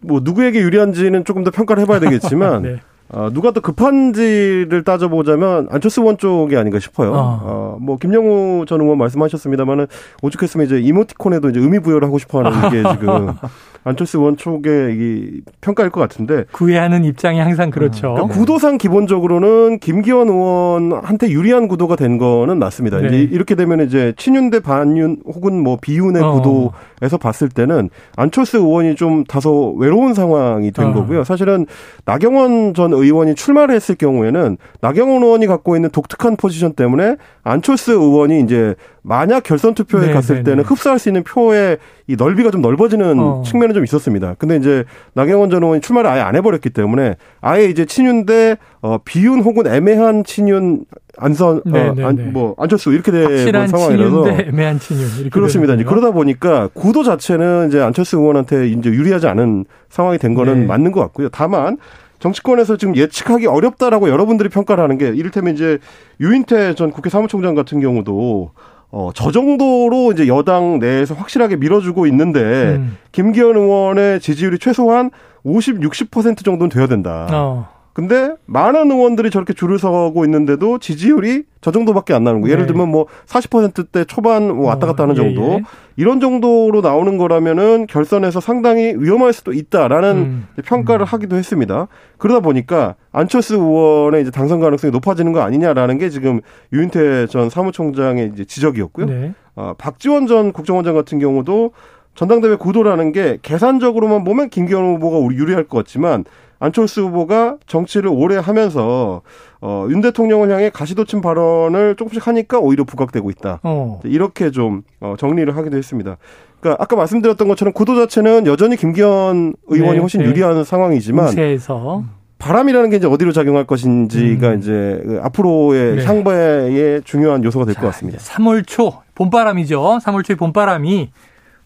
[0.00, 2.80] 뭐 누구에게 유리한지는 조금 더 평가를 해봐야 되겠지만 네.
[3.10, 7.12] 어, 누가 더 급한지를 따져보자면 안철수 의원 쪽이 아닌가 싶어요.
[7.12, 7.40] 어.
[7.42, 9.86] 어, 뭐 김영우 전 의원 말씀하셨습니다만은
[10.22, 13.34] 오죽했으면 이제 이모티콘에도 이제 의미 부여를 하고 싶어하는 게 지금
[13.84, 18.14] 안철수 의원 쪽의 이 평가일 것 같은데 구애하는 입장이 항상 그렇죠.
[18.14, 22.98] 그러니까 구도상 기본적으로는 김기현 의원한테 유리한 구도가 된 거는 맞습니다.
[23.00, 23.08] 네.
[23.08, 26.32] 이제 이렇게 되면 이제 친윤 대 반윤 혹은 뭐 비윤의 어.
[26.32, 30.92] 구도에서 봤을 때는 안철수 의원이 좀 다소 외로운 상황이 된 어.
[30.94, 31.24] 거고요.
[31.24, 31.66] 사실은
[32.06, 38.40] 나경원 전 의원이 출마를 했을 경우에는 나경원 의원이 갖고 있는 독특한 포지션 때문에 안철수 의원이
[38.40, 40.66] 이제 만약 결선 투표에 네, 갔을 네, 때는 네.
[40.66, 43.42] 흡수할 수 있는 표의 이 넓이가 좀 넓어지는 어.
[43.44, 44.34] 측면이 좀 있었습니다.
[44.38, 44.84] 근데 이제
[45.14, 49.66] 나경원 전 의원이 출마를 아예 안 해버렸기 때문에 아예 이제 친윤 대 어, 비윤 혹은
[49.66, 50.84] 애매한 친윤
[51.16, 52.24] 안선 네, 어, 네, 안, 네.
[52.24, 55.74] 뭐 안철수 이렇게 된 상황이라서 애매한 친윤 이렇게 그렇습니다.
[55.74, 60.66] 이제 그러다 보니까 구도 자체는 이제 안철수 의원한테 이제 유리하지 않은 상황이 된 거는 네.
[60.66, 61.28] 맞는 것 같고요.
[61.30, 61.76] 다만
[62.18, 65.78] 정치권에서 지금 예측하기 어렵다라고 여러분들이 평가를 하는 게 이를테면 이제
[66.20, 68.52] 유인태 전 국회 사무총장 같은 경우도
[68.96, 72.96] 어, 저 정도로 이제 여당 내에서 확실하게 밀어주고 있는데 음.
[73.10, 75.10] 김기현 의원의 지지율이 최소한
[75.42, 77.26] 50, 60% 정도는 돼야 된다.
[77.32, 77.73] 어.
[77.94, 82.48] 근데 많은 의원들이 저렇게 줄을 서고 있는데도 지지율이 저 정도밖에 안 나오는 거.
[82.48, 82.66] 예를 네.
[82.66, 85.42] 들면 뭐 40%대 초반 뭐 왔다 갔다 하는 어, 정도.
[85.42, 85.62] 예, 예.
[85.96, 90.48] 이런 정도로 나오는 거라면은 결선에서 상당히 위험할 수도 있다라는 음.
[90.64, 91.06] 평가를 음.
[91.06, 91.86] 하기도 했습니다.
[92.18, 96.40] 그러다 보니까 안철수 의원의 이제 당선 가능성이 높아지는 거 아니냐라는 게 지금
[96.72, 99.06] 유인태 전 사무총장의 이제 지적이었고요.
[99.06, 99.34] 네.
[99.54, 101.70] 어, 박지원 전 국정원장 같은 경우도
[102.16, 106.24] 전당대회 구도라는 게 계산적으로만 보면 김기현 후보가 우리 유리할 것 같지만
[106.64, 109.22] 안철수 후보가 정치를 오래 하면서
[109.60, 113.60] 어, 윤 대통령을 향해 가시도친 발언을 조금씩 하니까 오히려 부각되고 있다.
[113.62, 114.00] 어.
[114.04, 116.16] 이렇게 좀 어, 정리를 하기도 했습니다.
[116.60, 120.26] 그러니까 아까 말씀드렸던 것처럼 구도 자체는 여전히 김기현 의원이 네, 훨씬 네.
[120.26, 122.02] 유리한 상황이지만 우세에서.
[122.38, 124.58] 바람이라는 게 이제 어디로 작용할 것인지가 음.
[124.58, 126.04] 이제 그 앞으로의 네.
[126.04, 128.18] 향배의 중요한 요소가 될 것 같습니다.
[128.18, 129.98] 3월 초 봄바람이죠.
[130.02, 131.10] 3월 초의 봄바람이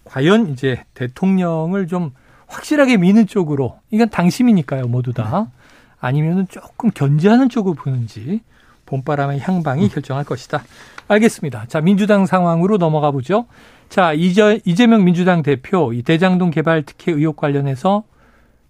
[0.04, 2.12] 과연 이제 대통령을 좀
[2.48, 5.50] 확실하게 미는 쪽으로 이건 당심이니까요 모두 다
[6.00, 8.40] 아니면은 조금 견제하는 쪽으로 보는지
[8.86, 9.88] 봄바람의 향방이 음.
[9.88, 10.64] 결정할 것이다.
[11.08, 11.66] 알겠습니다.
[11.68, 13.46] 자 민주당 상황으로 넘어가 보죠.
[13.88, 18.04] 자 이재, 이재명 민주당 대표 이 대장동 개발 특혜 의혹 관련해서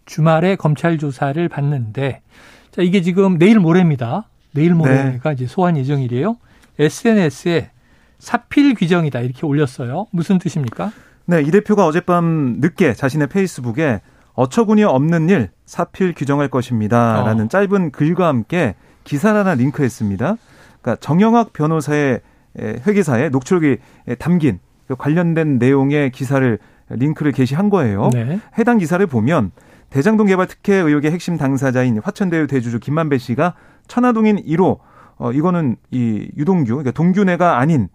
[0.07, 2.23] 주말에 검찰 조사를 받는데
[2.71, 4.29] 자 이게 지금 내일 모레입니다.
[4.53, 5.35] 내일 모레가 네.
[5.35, 6.37] 이제 소환 예정이래요.
[6.79, 7.71] SNS에
[8.19, 10.07] 사필 규정이다 이렇게 올렸어요.
[10.11, 10.93] 무슨 뜻입니까?
[11.31, 14.01] 네, 이 대표가 어젯밤 늦게 자신의 페이스북에
[14.33, 17.23] 어처구니 없는 일 사필 규정할 것입니다.
[17.23, 17.49] 라는 어.
[17.49, 20.37] 짧은 글과 함께 기사를 하나 링크했습니다.
[20.81, 22.23] 그러니까 정영학 변호사의
[22.59, 23.77] 회계사에 녹취록이
[24.19, 28.09] 담긴 그 관련된 내용의 기사를 링크를 게시한 거예요.
[28.14, 28.41] 네.
[28.57, 29.51] 해당 기사를 보면
[29.91, 33.53] 대장동 개발 특혜 의혹의 핵심 당사자인 화천대유 대주주 김만배 씨가
[33.87, 34.79] 천화동인 1호
[35.19, 37.88] 어 이거는 이 유동규 그러니까 동규네가 아닌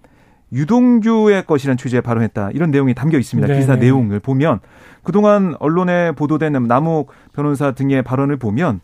[0.54, 2.52] 유동규의 것이라는 취지에 발언했다.
[2.52, 3.48] 이런 내용이 담겨 있습니다.
[3.48, 3.60] 네네.
[3.60, 4.60] 기사 내용을 보면
[5.02, 8.80] 그동안 언론에 보도된 남욱 변호사 등의 발언을 보면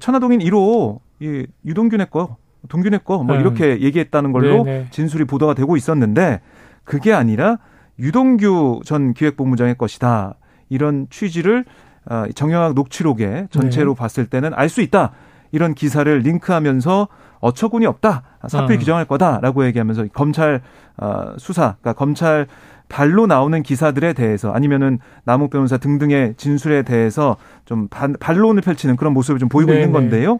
[0.00, 2.36] 천하동인 1호 이 유동규네 거,
[2.68, 3.40] 동규네 거뭐 네.
[3.40, 4.88] 이렇게 얘기했다는 걸로 네네.
[4.90, 6.40] 진술이 보도가 되고 있었는데
[6.82, 7.58] 그게 아니라
[7.98, 10.34] 유동규 전 기획본부장의 것이다.
[10.68, 11.64] 이런 취지를
[12.06, 13.98] 아, 정영학 녹취록에 전체로 네.
[13.98, 15.12] 봤을 때는 알 수 있다.
[15.52, 17.08] 이런 기사를 링크하면서
[17.44, 18.22] 어처구니 없다.
[18.48, 18.78] 사필 어.
[18.78, 20.62] 규정할 거다라고 얘기하면서 검찰
[20.96, 22.46] 어, 수사, 그러니까 검찰
[22.88, 29.12] 발로 나오는 기사들에 대해서 아니면은 남욱 변호사 등등의 진술에 대해서 좀 반, 반론을 펼치는 그런
[29.12, 29.82] 모습을 좀 보이고 네네.
[29.82, 30.38] 있는 건데요.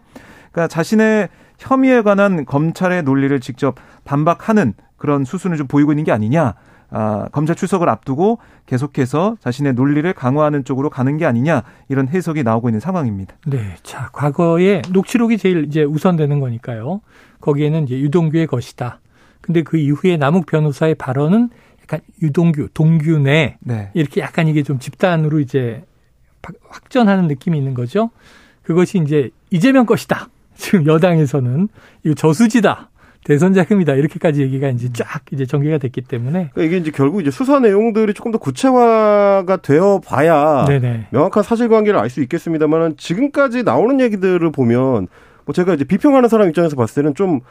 [0.51, 6.55] 그러니까 자신의 혐의에 관한 검찰의 논리를 직접 반박하는 그런 수순을 좀 보이고 있는 게 아니냐.
[6.89, 12.69] 아, 검찰 출석을 앞두고 계속해서 자신의 논리를 강화하는 쪽으로 가는 게 아니냐 이런 해석이 나오고
[12.69, 13.35] 있는 상황입니다.
[13.47, 17.01] 네, 자 과거에 녹취록이 제일 이제 우선되는 거니까요.
[17.41, 18.99] 거기에는 이제 유동규의 것이다.
[19.41, 21.49] 근데 그 이후에 남욱 변호사의 발언은
[21.83, 23.91] 약간 유동규, 동규네 네.
[23.93, 25.83] 이렇게 약간 이게 좀 집단으로 이제
[26.67, 28.09] 확전하는 느낌이 있는 거죠.
[28.63, 30.29] 그것이 이제 이재명 것이다.
[30.55, 31.67] 지금 여당에서는
[32.03, 32.89] 이거 저수지다.
[33.25, 37.31] 대선 자금이다 이렇게까지 얘기가 이제 쫙 이제 전개가 됐기 때문에 그러니까 이게 이제 결국 이제
[37.31, 41.07] 수사 내용들이 조금 더 구체화가 되어 봐야 네네.
[41.09, 45.07] 명확한 사실관계를 알 수 있겠습니다만은 지금까지 나오는 얘기들을 보면
[45.45, 47.41] 뭐 제가 이제 비평하는 사람 입장에서 봤을 때는 좀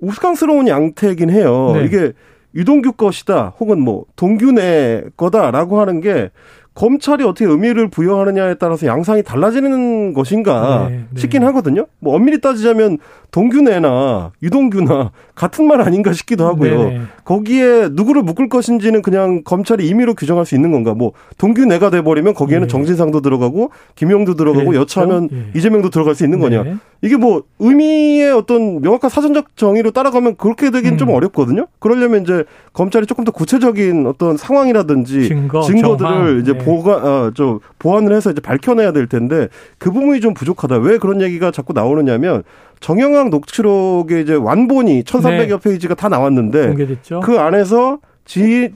[0.00, 1.72] 우스꽝스러운 양태이긴 해요.
[1.74, 1.84] 네.
[1.84, 2.12] 이게
[2.54, 6.30] 유동규 것이다 혹은 뭐 동규네 거다라고 하는 게
[6.74, 11.20] 검찰이 어떻게 의미를 부여하느냐에 따라서 양상이 달라지는 것인가 네, 네.
[11.20, 11.86] 싶긴 하거든요.
[11.98, 12.98] 뭐 엄밀히 따지자면
[13.30, 16.84] 동규네나 유동규나 같은 말 아닌가 싶기도 하고요.
[16.84, 17.00] 네, 네.
[17.24, 20.94] 거기에 누구를 묶을 것인지는 그냥 검찰이 임의로 규정할 수 있는 건가.
[20.94, 22.70] 뭐 동규네가 돼버리면 거기에는 네.
[22.70, 24.80] 정진상도 들어가고 김용도 들어가고 그렇죠?
[24.80, 25.58] 여차하면 예.
[25.58, 26.62] 이재명도 들어갈 수 있는 거냐.
[26.62, 26.76] 네.
[27.00, 30.98] 이게 뭐 의미의 어떤 명확한 사전적 정의로 따라가면 그렇게 되긴 음.
[30.98, 31.66] 좀 어렵거든요.
[31.78, 38.14] 그러려면 이제 검찰이 조금 더 구체적인 어떤 상황이라든지 증거, 증거들을 이제 보가 어, 저 보완을
[38.14, 40.76] 해서 이제 밝혀내야 될 텐데 그 부분이 좀 부족하다.
[40.76, 42.42] 왜 그런 얘기가 자꾸 나오느냐면
[42.82, 45.58] 정영학 녹취록에 이제 완본이 1,300여 네.
[45.58, 47.20] 페이지가 다 나왔는데 공개됐죠.
[47.20, 48.72] 그 안에서 지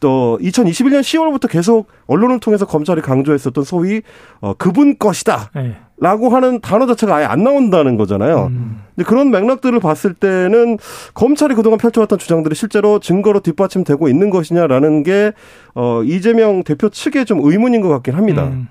[0.00, 4.02] 또 2021년 10월부터 계속 언론을 통해서 검찰이 강조했었던 소위
[4.40, 5.50] 어 그분 것이다.
[5.54, 5.76] 네.
[6.00, 8.46] 라고 하는 단어 자체가 아예 안 나온다는 거잖아요.
[8.52, 8.82] 음.
[9.04, 10.78] 그런 맥락들을 봤을 때는
[11.14, 15.32] 검찰이 그동안 펼쳐왔던 주장들이 실제로 증거로 뒷받침되고 있는 것이냐라는 게
[15.74, 18.44] 어, 이재명 대표 측의 좀 의문인 것 같긴 합니다.
[18.44, 18.68] 음.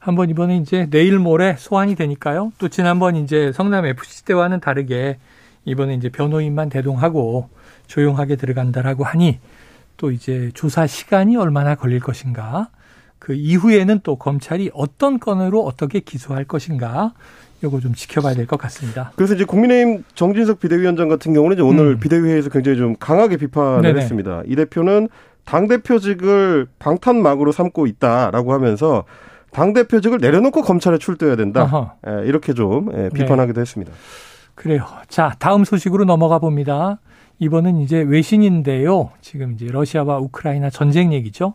[0.00, 2.52] 한번 이번에 이제 내일 모레 소환이 되니까요.
[2.58, 5.18] 또 지난번 이제 성남 FC 때와는 다르게
[5.66, 7.50] 이번에 이제 변호인만 대동하고
[7.86, 9.38] 조용하게 들어간다라고 하니
[9.98, 12.70] 또 이제 조사 시간이 얼마나 걸릴 것인가
[13.18, 17.12] 그 이후에는 또 검찰이 어떤 건으로 어떻게 기소할 것인가
[17.62, 19.12] 요거 좀 지켜봐야 될 것 같습니다.
[19.16, 22.00] 그래서 이제 국민의힘 정진석 비대위원장 같은 경우는 이제 오늘 음.
[22.00, 24.00] 비대위에서 굉장히 좀 강하게 비판을 네네.
[24.00, 24.40] 했습니다.
[24.46, 25.10] 이 대표는
[25.44, 29.04] 당 대표직을 방탄막으로 삼고 있다라고 하면서
[29.50, 31.96] 당 대표직을 내려놓고 검찰에 출두해야 된다.
[32.06, 33.60] 예, 이렇게 좀 예, 비판하기도 네.
[33.60, 33.92] 했습니다.
[34.54, 34.84] 그래요.
[35.08, 36.98] 자, 다음 소식으로 넘어가 봅니다.
[37.38, 39.10] 이번은 이제 외신인데요.
[39.20, 41.54] 지금 이제 러시아와 우크라이나 전쟁 얘기죠.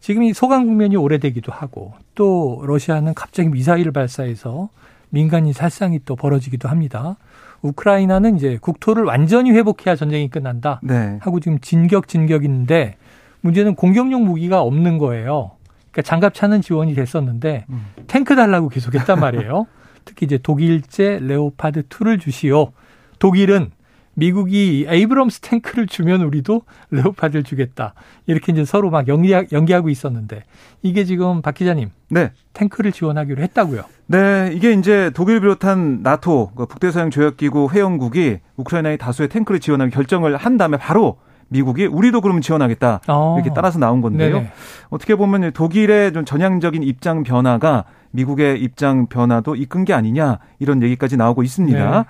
[0.00, 4.68] 지금 이 소강 국면이 오래되기도 하고 또 러시아는 갑자기 미사일을 발사해서
[5.10, 7.16] 민간인 살상이 또 벌어지기도 합니다.
[7.62, 11.18] 우크라이나는 이제 국토를 완전히 회복해야 전쟁이 끝난다 네.
[11.20, 12.96] 하고 지금 진격 진격인데
[13.40, 15.52] 문제는 공격용 무기가 없는 거예요.
[15.90, 17.86] 그러니까 장갑 차는 지원이 됐었는데 음.
[18.06, 19.66] 탱크 달라고 계속 했단 말이에요.
[20.04, 22.72] 특히 이제 독일제 레오파드 2를 주시오.
[23.18, 23.72] 독일은
[24.14, 27.94] 미국이 에이브럼스 탱크를 주면 우리도 레오파드를 주겠다.
[28.26, 30.42] 이렇게 이제 서로 막 연기, 연기하고 있었는데
[30.82, 31.90] 이게 지금 박 기자님.
[32.10, 32.32] 네.
[32.52, 33.84] 탱크를 지원하기로 했다고요.
[34.06, 40.36] 네, 이게 이제 독일 비롯한 나토 그 북대서양 조약기구 회원국이 우크라이나의 다수의 탱크를 지원하기 결정을
[40.36, 43.36] 한 다음에 바로 미국이 우리도 그러면 지원하겠다 어.
[43.38, 44.36] 이렇게 따라서 나온 건데요.
[44.36, 44.52] 네네.
[44.90, 51.16] 어떻게 보면 독일의 좀 전향적인 입장 변화가 미국의 입장 변화도 이끈 게 아니냐 이런 얘기까지
[51.16, 51.90] 나오고 있습니다.
[51.90, 52.04] 네.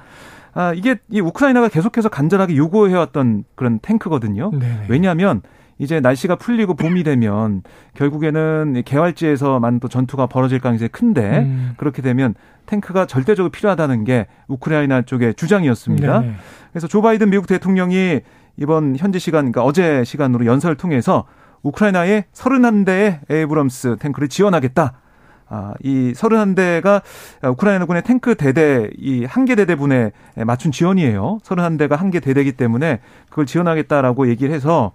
[0.54, 4.50] 아, 이게 이 우크라이나가 계속해서 간절하게 요구해왔던 그런 탱크거든요.
[4.54, 5.42] 네 왜냐하면
[5.78, 7.62] 이제 날씨가 풀리고 봄이 되면
[7.94, 11.74] 결국에는 개활지에서만 또 전투가 벌어질 가능성이 큰데 음.
[11.76, 12.34] 그렇게 되면
[12.66, 16.20] 탱크가 절대적으로 필요하다는 게 우크라이나 쪽의 주장이었습니다.
[16.20, 16.32] 네
[16.72, 18.20] 그래서 조 바이든 미국 대통령이
[18.58, 21.24] 이번 현지 시간, 그러니까 어제 시간으로 연설을 통해서
[21.62, 24.92] 우크라이나에 31대의 에이브럼스 탱크를 지원하겠다.
[25.50, 27.00] 아, 이 31대가
[27.42, 30.10] 우크라이나군의 탱크 대대 이 한 개 대대분에
[30.44, 31.38] 맞춘 지원이에요.
[31.42, 34.92] 31대가 한 개 대대기 때문에 그걸 지원하겠다라고 얘기를 해서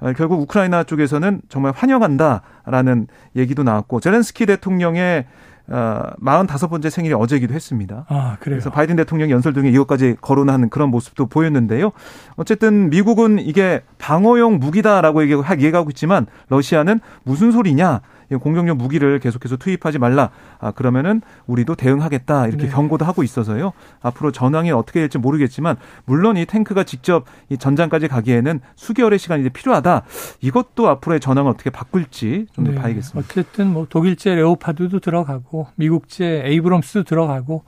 [0.00, 5.24] 아, 결국 우크라이나 쪽에서는 정말 환영한다라는 얘기도 나왔고 제렌스키 대통령의
[5.68, 8.04] 어, 45번째 생일이 어제기도 했습니다.
[8.08, 8.36] 아?
[8.40, 11.92] 그래서 바이든 대통령 연설 등에 이것까지 거론하는 그런 모습도 보였는데요.
[12.36, 18.02] 어쨌든 미국은 이게 방어용 무기다라고 얘기하고 있지만 러시아는 무슨 소리냐?
[18.38, 20.30] 공격용 무기를 계속해서 투입하지 말라.
[20.58, 22.48] 아, 그러면은 우리도 대응하겠다.
[22.48, 22.72] 이렇게 네.
[22.72, 23.72] 경고도 하고 있어서요.
[24.02, 30.02] 앞으로 전황이 어떻게 될지 모르겠지만 물론 이 탱크가 직접 이 전장까지 가기에는 수개월의 시간이 필요하다.
[30.40, 32.78] 이것도 앞으로의 전황을 어떻게 바꿀지 좀더 네.
[32.78, 33.28] 봐야겠습니다.
[33.28, 37.64] 어쨌든 뭐 독일제 레오파드도 들어가고 미국제 에이브럼스도 들어가고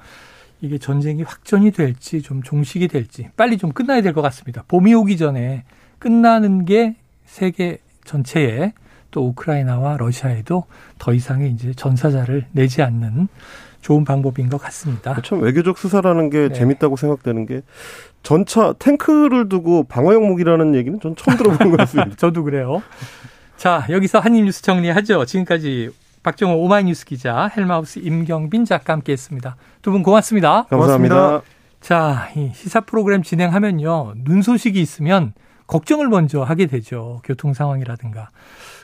[0.61, 4.65] 이게 전쟁이 확전이 될지 좀 종식이 될지 빨리 좀 끝나야 될 것 같습니다.
[4.69, 5.65] 봄이 오기 전에
[5.99, 8.73] 끝나는 게 세계 전체에
[9.11, 10.65] 또 우크라이나와 러시아에도
[10.99, 13.29] 더 이상의 이제 전사자를 내지 않는
[13.81, 15.21] 좋은 방법인 것 같습니다.
[15.23, 16.53] 참 외교적 수사라는 게 네.
[16.55, 17.63] 재밌다고 생각되는 게
[18.23, 22.15] 전차 탱크를 두고 방어용 무기라는 얘기는 전 처음 들어본 것 같습니다.
[22.19, 22.83] 저도 그래요.
[23.57, 25.25] 자 여기서 한입 뉴스 정리하죠.
[25.25, 25.91] 지금까지
[26.23, 29.57] 박정호 오마이뉴스 기자, 헬마우스 임경빈 작가 함께했습니다.
[29.83, 30.65] 두 분 고맙습니다.
[30.69, 31.15] 감사합니다.
[31.15, 31.43] 고맙습니다.
[31.81, 35.33] 자, 이 시사 프로그램 진행하면요 눈 소식이 있으면
[35.69, 37.21] 걱정을 먼저 하게 되죠.
[37.23, 38.31] 교통 상황이라든가.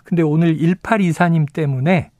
[0.04, 2.10] 근데 오늘 1824님 때문에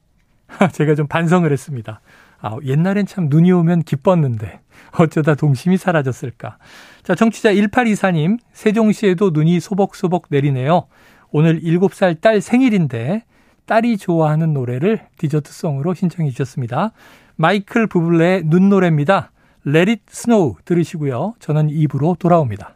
[0.73, 2.01] 제가 좀 반성을 했습니다.
[2.41, 4.61] 아, 옛날엔 참 눈이 오면 기뻤는데
[4.99, 6.59] 어쩌다 동심이 사라졌을까.
[7.03, 10.87] 자, 정치자 1824님, 세종시에도 눈이 소복소복 내리네요.
[11.31, 13.25] 오늘 7살 딸 생일인데
[13.67, 16.93] 딸이 좋아하는 노래를 디저트송으로 신청해 주셨습니다.
[17.37, 19.31] 마이클 부블레의 눈 노래입니다.
[19.67, 21.35] Let it snow 들으시고요.
[21.39, 22.75] 저는 입으로 돌아옵니다.